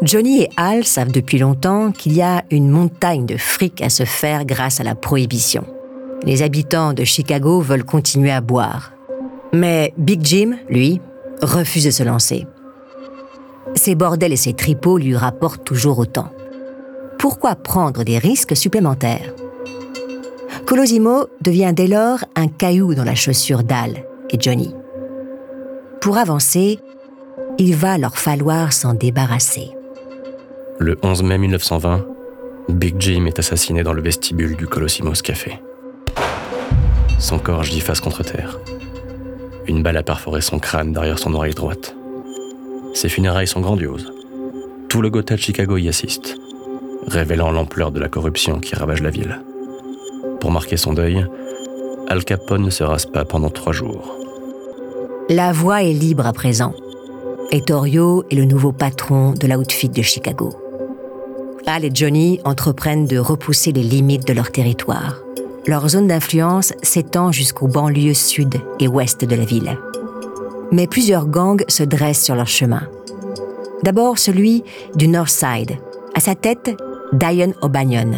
Johnny 0.03 0.41
et 0.41 0.49
Al 0.57 0.83
savent 0.83 1.13
depuis 1.13 1.37
longtemps 1.37 1.93
qu'il 1.93 2.11
y 2.11 2.21
a 2.21 2.43
une 2.51 2.69
montagne 2.69 3.25
de 3.25 3.37
fric 3.37 3.81
à 3.81 3.87
se 3.87 4.03
faire 4.03 4.43
grâce 4.43 4.81
à 4.81 4.83
la 4.83 4.95
prohibition. 4.95 5.65
Les 6.23 6.41
habitants 6.41 6.91
de 6.91 7.05
Chicago 7.05 7.61
veulent 7.61 7.85
continuer 7.85 8.31
à 8.31 8.41
boire. 8.41 8.91
Mais 9.53 9.93
Big 9.97 10.19
Jim, 10.21 10.57
lui, 10.67 10.99
refuse 11.41 11.85
de 11.85 11.91
se 11.91 12.03
lancer. 12.03 12.45
Ses 13.75 13.95
bordels 13.95 14.33
et 14.33 14.37
ses 14.37 14.53
tripots 14.53 14.97
lui 14.97 15.15
rapportent 15.15 15.63
toujours 15.63 15.99
autant. 15.99 16.29
Pourquoi 17.17 17.55
prendre 17.55 18.03
des 18.03 18.17
risques 18.17 18.57
supplémentaires? 18.57 19.33
Colosimo 20.65 21.27
devient 21.41 21.71
dès 21.73 21.87
lors 21.87 22.19
un 22.35 22.49
caillou 22.49 22.93
dans 22.93 23.05
la 23.05 23.15
chaussure 23.15 23.63
d'Al 23.63 24.03
et 24.29 24.37
Johnny. 24.37 24.75
Pour 26.01 26.17
avancer, 26.17 26.79
il 27.57 27.73
va 27.73 27.97
leur 27.97 28.17
falloir 28.17 28.73
s'en 28.73 28.93
débarrasser. 28.93 29.71
Le 30.83 30.97
11 31.01 31.23
mai 31.23 31.37
1920, 31.37 32.05
Big 32.67 32.95
Jim 32.99 33.25
est 33.25 33.39
assassiné 33.39 33.83
dans 33.83 33.93
le 33.93 34.01
vestibule 34.01 34.57
du 34.57 34.67
Colossimos 34.67 35.21
Café. 35.23 35.61
Son 37.19 37.39
corps 37.39 37.63
gît 37.63 37.79
face 37.79 38.01
contre 38.01 38.21
terre. 38.21 38.59
Une 39.65 39.81
balle 39.81 39.95
a 39.95 40.03
perforé 40.03 40.41
son 40.41 40.59
crâne 40.59 40.91
derrière 40.91 41.19
son 41.19 41.33
oreille 41.35 41.53
droite. 41.53 41.95
Ses 42.93 43.07
funérailles 43.07 43.47
sont 43.47 43.61
grandioses. 43.61 44.11
Tout 44.89 45.01
le 45.01 45.09
Gotha 45.09 45.35
de 45.35 45.39
Chicago 45.39 45.77
y 45.77 45.87
assiste, 45.87 46.35
révélant 47.07 47.51
l'ampleur 47.51 47.91
de 47.91 48.01
la 48.01 48.09
corruption 48.09 48.59
qui 48.59 48.75
ravage 48.75 49.01
la 49.01 49.09
ville. 49.09 49.39
Pour 50.41 50.51
marquer 50.51 50.75
son 50.75 50.91
deuil, 50.91 51.25
Al 52.09 52.25
Capone 52.25 52.63
ne 52.63 52.69
se 52.69 52.83
rase 52.83 53.05
pas 53.05 53.23
pendant 53.23 53.49
trois 53.49 53.71
jours. 53.71 54.17
La 55.29 55.53
voie 55.53 55.83
est 55.83 55.93
libre 55.93 56.27
à 56.27 56.33
présent. 56.33 56.73
Ettorio 57.51 58.25
est 58.29 58.35
le 58.35 58.43
nouveau 58.43 58.73
patron 58.73 59.31
de 59.31 59.47
l'outfit 59.47 59.87
de 59.87 60.01
Chicago. 60.01 60.53
Al 61.65 61.85
et 61.85 61.91
Johnny 61.93 62.39
entreprennent 62.43 63.07
de 63.07 63.17
repousser 63.17 63.71
les 63.71 63.83
limites 63.83 64.27
de 64.27 64.33
leur 64.33 64.51
territoire. 64.51 65.19
Leur 65.65 65.87
zone 65.87 66.07
d'influence 66.07 66.73
s'étend 66.81 67.31
jusqu'aux 67.31 67.67
banlieues 67.67 68.13
sud 68.13 68.55
et 68.79 68.87
ouest 68.87 69.23
de 69.23 69.35
la 69.35 69.45
ville. 69.45 69.77
Mais 70.71 70.87
plusieurs 70.87 71.27
gangs 71.27 71.63
se 71.69 71.83
dressent 71.83 72.23
sur 72.23 72.35
leur 72.35 72.47
chemin. 72.47 72.83
D'abord 73.83 74.19
celui 74.19 74.63
du 74.95 75.07
North 75.07 75.29
Side. 75.29 75.77
À 76.15 76.19
sa 76.19 76.35
tête, 76.35 76.75
Diane 77.13 77.53
O'Banion, 77.61 78.11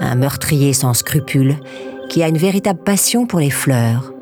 un 0.00 0.14
meurtrier 0.14 0.72
sans 0.72 0.94
scrupules 0.94 1.56
qui 2.10 2.22
a 2.22 2.28
une 2.28 2.38
véritable 2.38 2.80
passion 2.80 3.26
pour 3.26 3.38
les 3.38 3.50
fleurs. 3.50 4.12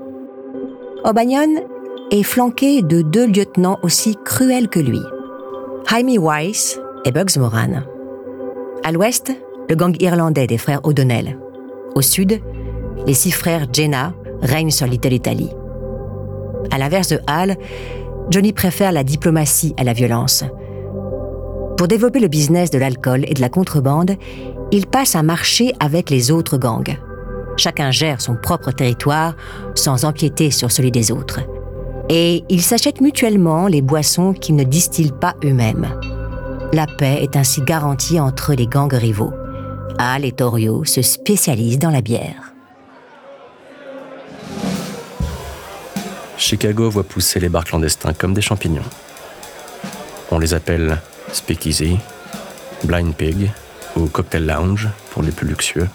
O'Banion 1.05 1.63
est 2.11 2.23
flanqué 2.23 2.83
de 2.83 3.03
deux 3.03 3.27
lieutenants 3.27 3.79
aussi 3.83 4.17
cruels 4.25 4.69
que 4.69 4.81
lui, 4.81 5.01
Jaime 5.89 6.17
Weiss 6.19 6.79
et 7.05 7.11
Bugs 7.11 7.39
Moran. 7.39 7.83
À 8.85 8.91
l'ouest, 8.91 9.33
le 9.69 9.77
gang 9.77 9.95
irlandais 10.01 10.49
des 10.49 10.59
frères 10.59 10.81
O'Donnell. 10.83 11.39
Au 11.95 12.03
sud, 12.03 12.41
les 13.07 13.15
six 13.15 13.31
frères 13.31 13.67
Jenna 13.73 14.13
règnent 14.43 14.73
sur 14.73 14.93
Italy. 14.93 15.51
À 16.73 16.79
l'inverse 16.79 17.11
de 17.11 17.21
Hal, 17.29 17.57
Johnny 18.29 18.53
préfère 18.53 18.91
la 18.91 19.05
diplomatie 19.05 19.73
à 19.77 19.85
la 19.85 19.93
violence. 19.93 20.43
Pour 21.77 21.87
développer 21.87 22.19
le 22.19 22.27
business 22.27 22.71
de 22.71 22.79
l'alcool 22.79 23.25
et 23.29 23.35
de 23.35 23.41
la 23.41 23.49
contrebande, 23.49 24.17
il 24.73 24.89
passe 24.89 25.15
à 25.15 25.23
marcher 25.23 25.73
avec 25.79 26.11
les 26.11 26.33
autres 26.33 26.59
gangs. 26.59 26.99
Chacun 27.57 27.93
gère 27.93 28.21
son 28.21 28.35
propre 28.35 28.73
territoire 28.73 29.37
sans 29.77 30.05
empiéter 30.05 30.51
sur 30.51 30.73
celui 30.73 30.91
des 30.91 31.13
autres. 31.13 31.41
Et 32.09 32.43
ils 32.49 32.63
s'achètent 32.63 33.01
mutuellement 33.01 33.69
les 33.69 33.81
boissons 33.81 34.33
qu'ils 34.33 34.57
ne 34.57 34.65
distillent 34.65 35.13
pas 35.13 35.37
eux-mêmes. 35.45 35.87
La 36.75 36.87
paix 36.87 37.19
est 37.21 37.37
ainsi 37.37 37.61
garantie 37.61 38.19
entre 38.19 38.55
les 38.55 38.67
gangs 38.67 38.95
rivaux. 38.95 39.35
Al 39.99 40.25
et 40.25 40.33
Torio 40.33 40.87
se 40.87 41.03
spécialisent 41.03 41.79
dans 41.79 41.91
la 41.91 42.01
bière. 42.01 42.55
Chicago 46.39 46.89
voit 46.89 47.05
pousser 47.05 47.41
les 47.41 47.51
bars 47.51 47.65
clandestins 47.65 48.15
comme 48.15 48.33
des 48.33 48.41
champignons. 48.41 48.89
On 50.31 50.39
les 50.39 50.55
appelle 50.55 50.99
Speakeasy, 51.31 51.99
Blind 52.85 53.15
Pig 53.15 53.51
ou 53.95 54.07
Cocktail 54.07 54.47
Lounge 54.47 54.89
pour 55.11 55.23
les 55.23 55.31
plus 55.31 55.47
luxueux. 55.47 55.89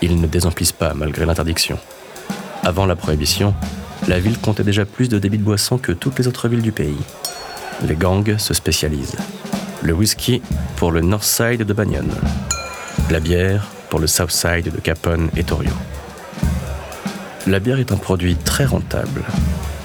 Ils 0.00 0.20
ne 0.20 0.28
désemplissent 0.28 0.70
pas 0.70 0.94
malgré 0.94 1.26
l'interdiction. 1.26 1.76
Avant 2.62 2.86
la 2.86 2.94
prohibition, 2.94 3.52
la 4.06 4.20
ville 4.20 4.38
comptait 4.38 4.62
déjà 4.62 4.84
plus 4.84 5.08
de 5.08 5.18
débits 5.18 5.38
de 5.38 5.42
boissons 5.42 5.76
que 5.76 5.90
toutes 5.90 6.20
les 6.20 6.28
autres 6.28 6.46
villes 6.46 6.62
du 6.62 6.72
pays. 6.72 7.02
Les 7.82 7.96
gangs 7.96 8.38
se 8.38 8.54
spécialisent. 8.54 9.16
Le 9.84 9.92
whisky 9.92 10.40
pour 10.76 10.92
le 10.92 11.02
North 11.02 11.24
Side 11.24 11.62
de 11.62 11.72
Banyan. 11.74 12.06
La 13.10 13.20
bière 13.20 13.68
pour 13.90 14.00
le 14.00 14.06
South 14.06 14.30
Side 14.30 14.72
de 14.74 14.80
Capone 14.80 15.28
et 15.36 15.44
Torio. 15.44 15.74
La 17.46 17.60
bière 17.60 17.78
est 17.78 17.92
un 17.92 17.98
produit 17.98 18.34
très 18.36 18.64
rentable, 18.64 19.22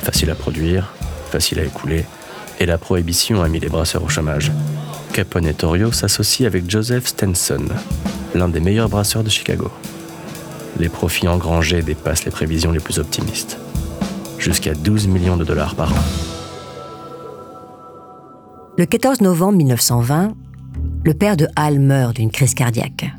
facile 0.01 0.29
à 0.29 0.35
produire, 0.35 0.93
facile 1.29 1.59
à 1.59 1.65
écouler, 1.65 2.05
et 2.61 2.65
la 2.65 2.77
prohibition 2.77 3.43
a 3.43 3.49
mis 3.49 3.59
les 3.59 3.67
brasseurs 3.67 4.01
au 4.01 4.07
chômage. 4.07 4.53
Capone 5.11 5.47
et 5.47 5.53
Torio 5.53 5.91
s'associent 5.91 6.47
avec 6.47 6.71
Joseph 6.71 7.07
Stenson, 7.07 7.65
l'un 8.33 8.47
des 8.47 8.62
meilleurs 8.62 8.88
brasseurs 8.88 9.25
de 9.25 9.29
Chicago. 9.29 9.69
Les 10.79 10.88
profits 10.88 11.27
engrangés 11.27 11.81
dépassent 11.81 12.23
les 12.23 12.31
prévisions 12.31 12.71
les 12.71 12.79
plus 12.79 12.99
optimistes, 12.99 13.57
jusqu'à 14.38 14.73
12 14.73 15.07
millions 15.07 15.35
de 15.35 15.43
dollars 15.43 15.75
par 15.75 15.91
an. 15.91 16.28
Le 18.79 18.85
14 18.85 19.19
novembre 19.19 19.57
1920, 19.57 20.35
le 21.03 21.13
père 21.13 21.35
de 21.35 21.49
Hal 21.57 21.81
meurt 21.81 22.15
d'une 22.15 22.31
crise 22.31 22.53
cardiaque. 22.53 23.11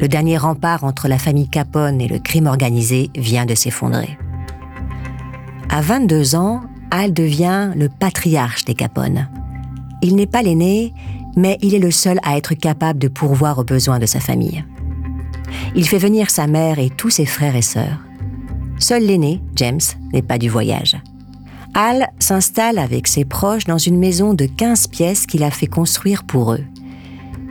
Le 0.00 0.06
dernier 0.06 0.38
rempart 0.38 0.84
entre 0.84 1.08
la 1.08 1.18
famille 1.18 1.48
Capone 1.48 2.00
et 2.00 2.06
le 2.06 2.20
crime 2.20 2.46
organisé 2.46 3.10
vient 3.16 3.46
de 3.46 3.56
s'effondrer. 3.56 4.16
À 5.70 5.80
22 5.80 6.36
ans, 6.36 6.60
Hal 6.92 7.12
devient 7.12 7.72
le 7.74 7.88
patriarche 7.88 8.64
des 8.64 8.74
Capone. 8.74 9.28
Il 10.02 10.14
n'est 10.14 10.28
pas 10.28 10.42
l'aîné, 10.42 10.94
mais 11.34 11.58
il 11.60 11.74
est 11.74 11.80
le 11.80 11.90
seul 11.90 12.20
à 12.22 12.36
être 12.36 12.54
capable 12.54 13.00
de 13.00 13.08
pourvoir 13.08 13.58
aux 13.58 13.64
besoins 13.64 13.98
de 13.98 14.06
sa 14.06 14.20
famille. 14.20 14.64
Il 15.74 15.88
fait 15.88 15.98
venir 15.98 16.30
sa 16.30 16.46
mère 16.46 16.78
et 16.78 16.90
tous 16.90 17.10
ses 17.10 17.26
frères 17.26 17.56
et 17.56 17.62
sœurs. 17.62 17.98
Seul 18.78 19.02
l'aîné, 19.02 19.42
James, 19.56 19.80
n'est 20.12 20.22
pas 20.22 20.38
du 20.38 20.48
voyage. 20.48 20.96
Al 21.76 22.06
s'installe 22.20 22.78
avec 22.78 23.08
ses 23.08 23.24
proches 23.24 23.64
dans 23.64 23.78
une 23.78 23.98
maison 23.98 24.32
de 24.32 24.46
15 24.46 24.86
pièces 24.86 25.26
qu'il 25.26 25.42
a 25.42 25.50
fait 25.50 25.66
construire 25.66 26.22
pour 26.22 26.52
eux. 26.52 26.64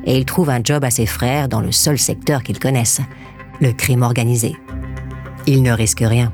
Et 0.06 0.18
il 0.18 0.24
trouve 0.24 0.50
un 0.50 0.62
job 0.64 0.86
à 0.86 0.92
ses 0.92 1.06
frères 1.06 1.50
dans 1.50 1.60
le 1.60 1.74
seul 1.74 2.00
secteur 2.00 2.42
qu'ils 2.42 2.60
connaissent, 2.60 3.02
le 3.60 3.74
crime 3.74 4.02
organisé. 4.02 4.56
Il 5.46 5.62
ne 5.62 5.74
risque 5.74 6.04
rien. 6.06 6.32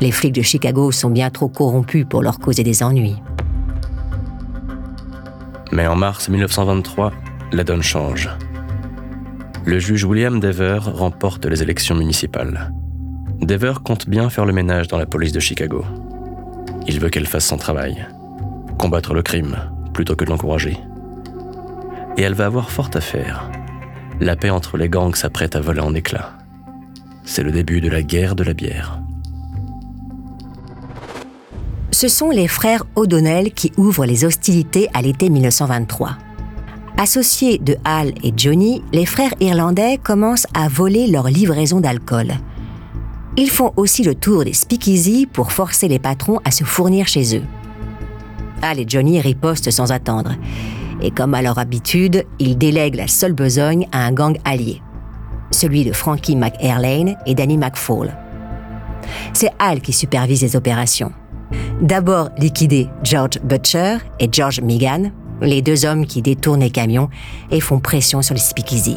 Les 0.00 0.10
flics 0.10 0.34
de 0.34 0.42
Chicago 0.42 0.90
sont 0.90 1.10
bien 1.10 1.30
trop 1.30 1.48
corrompus 1.48 2.06
pour 2.10 2.22
leur 2.22 2.40
causer 2.40 2.64
des 2.64 2.82
ennuis. 2.82 3.16
Mais 5.70 5.86
en 5.86 5.94
mars 5.94 6.28
1923, 6.28 7.12
la 7.52 7.62
donne 7.62 7.82
change. 7.82 8.28
Le 9.64 9.78
juge 9.78 10.04
William 10.04 10.40
Dever 10.40 10.78
remporte 10.82 11.46
les 11.46 11.62
élections 11.62 11.94
municipales. 11.94 12.72
Dever 13.40 13.74
compte 13.84 14.08
bien 14.08 14.28
faire 14.28 14.44
le 14.44 14.52
ménage 14.52 14.88
dans 14.88 14.98
la 14.98 15.06
police 15.06 15.32
de 15.32 15.40
Chicago. 15.40 15.84
Il 16.88 17.00
veut 17.00 17.10
qu'elle 17.10 17.26
fasse 17.26 17.46
son 17.46 17.58
travail, 17.58 18.06
combattre 18.78 19.12
le 19.12 19.22
crime 19.22 19.56
plutôt 19.92 20.16
que 20.16 20.24
de 20.24 20.30
l'encourager. 20.30 20.78
Et 22.16 22.22
elle 22.22 22.34
va 22.34 22.46
avoir 22.46 22.70
fort 22.70 22.90
à 22.94 23.00
faire. 23.00 23.50
La 24.20 24.36
paix 24.36 24.48
entre 24.48 24.78
les 24.78 24.88
gangs 24.88 25.14
s'apprête 25.14 25.54
à 25.54 25.60
voler 25.60 25.80
en 25.80 25.94
éclats. 25.94 26.32
C'est 27.24 27.42
le 27.42 27.52
début 27.52 27.82
de 27.82 27.90
la 27.90 28.02
guerre 28.02 28.34
de 28.34 28.42
la 28.42 28.54
bière. 28.54 29.00
Ce 31.90 32.08
sont 32.08 32.30
les 32.30 32.48
frères 32.48 32.84
O'Donnell 32.96 33.52
qui 33.52 33.70
ouvrent 33.76 34.06
les 34.06 34.24
hostilités 34.24 34.88
à 34.94 35.02
l'été 35.02 35.28
1923. 35.28 36.16
Associés 36.96 37.58
de 37.58 37.76
Hal 37.84 38.12
et 38.24 38.32
Johnny, 38.34 38.82
les 38.92 39.06
frères 39.06 39.34
irlandais 39.40 39.98
commencent 40.02 40.46
à 40.54 40.68
voler 40.68 41.06
leur 41.06 41.28
livraison 41.28 41.80
d'alcool. 41.80 42.32
Ils 43.40 43.50
font 43.50 43.72
aussi 43.76 44.02
le 44.02 44.16
tour 44.16 44.44
des 44.44 44.52
speakeasy 44.52 45.24
pour 45.32 45.52
forcer 45.52 45.86
les 45.86 46.00
patrons 46.00 46.40
à 46.44 46.50
se 46.50 46.64
fournir 46.64 47.06
chez 47.06 47.36
eux. 47.36 47.44
Hal 48.62 48.80
et 48.80 48.84
Johnny 48.84 49.20
ripostent 49.20 49.70
sans 49.70 49.92
attendre. 49.92 50.32
Et 51.00 51.12
comme 51.12 51.34
à 51.34 51.40
leur 51.40 51.56
habitude, 51.60 52.24
ils 52.40 52.58
délèguent 52.58 52.96
la 52.96 53.06
seule 53.06 53.34
besogne 53.34 53.86
à 53.92 54.04
un 54.04 54.10
gang 54.10 54.36
allié, 54.44 54.82
celui 55.52 55.84
de 55.84 55.92
Frankie 55.92 56.34
McAirlane 56.34 57.14
et 57.26 57.36
Danny 57.36 57.56
McFall. 57.58 58.12
C'est 59.32 59.52
Hal 59.60 59.82
qui 59.82 59.92
supervise 59.92 60.42
les 60.42 60.56
opérations. 60.56 61.12
D'abord 61.80 62.30
liquider 62.38 62.88
George 63.04 63.38
Butcher 63.44 63.98
et 64.18 64.28
George 64.32 64.60
Megan, 64.62 65.12
les 65.42 65.62
deux 65.62 65.84
hommes 65.84 66.06
qui 66.06 66.22
détournent 66.22 66.58
les 66.58 66.70
camions 66.70 67.08
et 67.52 67.60
font 67.60 67.78
pression 67.78 68.20
sur 68.20 68.34
les 68.34 68.40
speakeasy. 68.40 68.96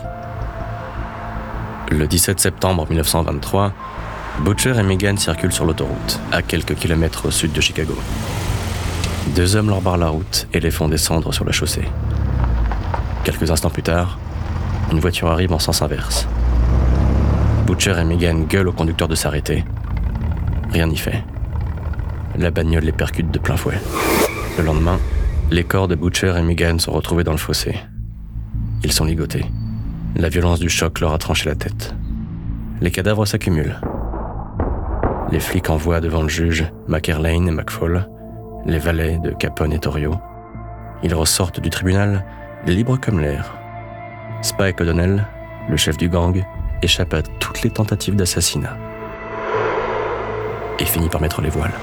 Le 1.92 2.08
17 2.08 2.40
septembre 2.40 2.88
1923, 2.90 3.72
Butcher 4.44 4.74
et 4.80 4.84
Megan 4.84 5.18
circulent 5.18 5.52
sur 5.52 5.66
l'autoroute, 5.66 6.20
à 6.32 6.42
quelques 6.42 6.74
kilomètres 6.74 7.28
au 7.28 7.32
sud 7.32 7.52
de 7.52 7.62
Chicago. 7.62 7.96
Deux 9.36 9.56
hommes 9.56 9.70
leur 9.70 9.82
barrent 9.82 9.98
la 9.98 10.10
route 10.10 10.48
et 10.52 10.60
les 10.60 10.72
font 10.72 10.90
descendre 10.90 11.32
sur 11.32 11.46
la 11.46 11.52
chaussée. 11.52 11.88
Quelques 13.24 13.52
instants 13.52 13.70
plus 13.70 13.84
tard, 13.84 14.18
une 14.92 15.00
voiture 15.00 15.30
arrive 15.30 15.54
en 15.54 15.60
sens 15.60 15.84
inverse. 15.84 16.28
Butcher 17.68 17.94
et 18.00 18.04
Megan 18.04 18.46
gueulent 18.48 18.70
au 18.70 18.72
conducteur 18.72 19.08
de 19.08 19.14
s'arrêter. 19.14 19.64
Rien 20.72 20.88
n'y 20.88 20.98
fait. 20.98 21.24
La 22.36 22.50
bagnole 22.50 22.84
les 22.84 22.92
percute 22.92 23.30
de 23.30 23.38
plein 23.38 23.58
fouet. 23.58 23.80
Le 24.58 24.64
lendemain, 24.64 25.00
les 25.52 25.64
corps 25.64 25.88
de 25.88 25.94
Butcher 25.94 26.34
et 26.36 26.42
Megan 26.42 26.80
sont 26.80 26.94
retrouvés 26.94 27.24
dans 27.24 27.32
le 27.32 27.38
fossé. 27.38 27.76
Ils 28.84 28.92
sont 28.92 29.06
ligotés. 29.06 29.46
La 30.16 30.30
violence 30.30 30.60
du 30.60 30.70
choc 30.70 31.00
leur 31.00 31.14
a 31.14 31.20
tranché 31.20 31.48
la 31.48 31.56
tête. 31.56 31.94
Les 32.82 32.90
cadavres 32.90 33.28
s'accumulent. 33.28 33.80
Les 35.32 35.40
flics 35.40 35.70
envoient 35.70 36.02
devant 36.02 36.24
le 36.24 36.30
juge 36.30 36.66
McErlane 36.88 37.48
et 37.48 37.52
McFall, 37.52 38.10
les 38.66 38.80
valets 38.80 39.18
de 39.20 39.32
Capone 39.32 39.74
et 39.74 39.80
Torio. 39.80 40.16
Ils 41.04 41.16
ressortent 41.16 41.60
du 41.60 41.70
tribunal 41.70 42.26
libres 42.66 43.00
comme 43.00 43.20
l'air, 43.20 43.58
Spike 44.42 44.82
O'Donnell, 44.82 45.28
le 45.70 45.78
chef 45.78 45.98
du 45.98 46.10
gang, 46.10 46.44
échappe 46.82 47.14
à 47.14 47.22
toutes 47.22 47.62
les 47.62 47.70
tentatives 47.70 48.16
d'assassinat 48.16 48.76
et 50.80 50.86
finit 50.86 51.10
par 51.10 51.22
mettre 51.22 51.42
les 51.42 51.50
voiles. 51.50 51.74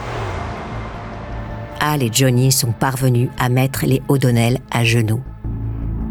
Al 1.81 2.03
et 2.03 2.11
Johnny 2.13 2.51
sont 2.51 2.73
parvenus 2.73 3.31
à 3.39 3.49
mettre 3.49 3.87
les 3.87 4.03
O'Donnell 4.09 4.59
à 4.73 4.83
genoux. 4.83 5.23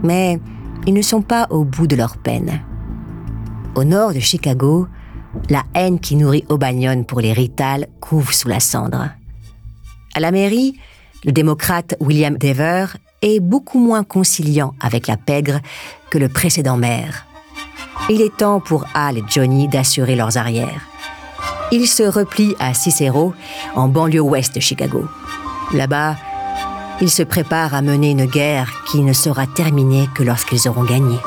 Mais 0.03 0.39
ils 0.85 0.93
ne 0.93 1.01
sont 1.01 1.21
pas 1.21 1.47
au 1.49 1.65
bout 1.65 1.87
de 1.87 1.97
leur 1.97 2.15
peine. 2.15 2.61
Au 3.75 3.83
nord 3.83 4.13
de 4.13 4.19
Chicago, 4.19 4.87
la 5.49 5.63
haine 5.73 5.99
qui 5.99 6.15
nourrit 6.15 6.45
O'Banion 6.49 7.03
pour 7.03 7.21
les 7.21 7.33
Rital 7.33 7.87
couve 7.99 8.33
sous 8.33 8.47
la 8.47 8.59
cendre. 8.59 9.09
À 10.13 10.19
la 10.19 10.31
mairie, 10.31 10.79
le 11.23 11.31
démocrate 11.31 11.95
William 11.99 12.37
Dever 12.37 12.85
est 13.21 13.39
beaucoup 13.39 13.79
moins 13.79 14.03
conciliant 14.03 14.73
avec 14.79 15.07
la 15.07 15.17
pègre 15.17 15.59
que 16.09 16.17
le 16.17 16.29
précédent 16.29 16.77
maire. 16.77 17.25
Il 18.09 18.21
est 18.21 18.35
temps 18.37 18.59
pour 18.59 18.85
Al 18.93 19.17
et 19.17 19.23
Johnny 19.27 19.67
d'assurer 19.67 20.15
leurs 20.15 20.37
arrières. 20.37 20.87
Ils 21.71 21.87
se 21.87 22.03
replient 22.03 22.55
à 22.59 22.73
Cicero, 22.73 23.33
en 23.75 23.87
banlieue 23.89 24.21
ouest 24.21 24.55
de 24.55 24.59
Chicago. 24.61 25.05
Là-bas, 25.73 26.15
ils 27.01 27.11
se 27.11 27.23
préparent 27.23 27.75
à 27.75 27.81
mener 27.81 28.11
une 28.11 28.25
guerre 28.25 28.71
qui 28.89 29.01
ne 29.01 29.13
sera 29.13 29.45
terminée 29.47 30.07
que 30.15 30.23
lorsqu'ils 30.23 30.67
auront 30.69 30.85
gagné. 30.85 31.17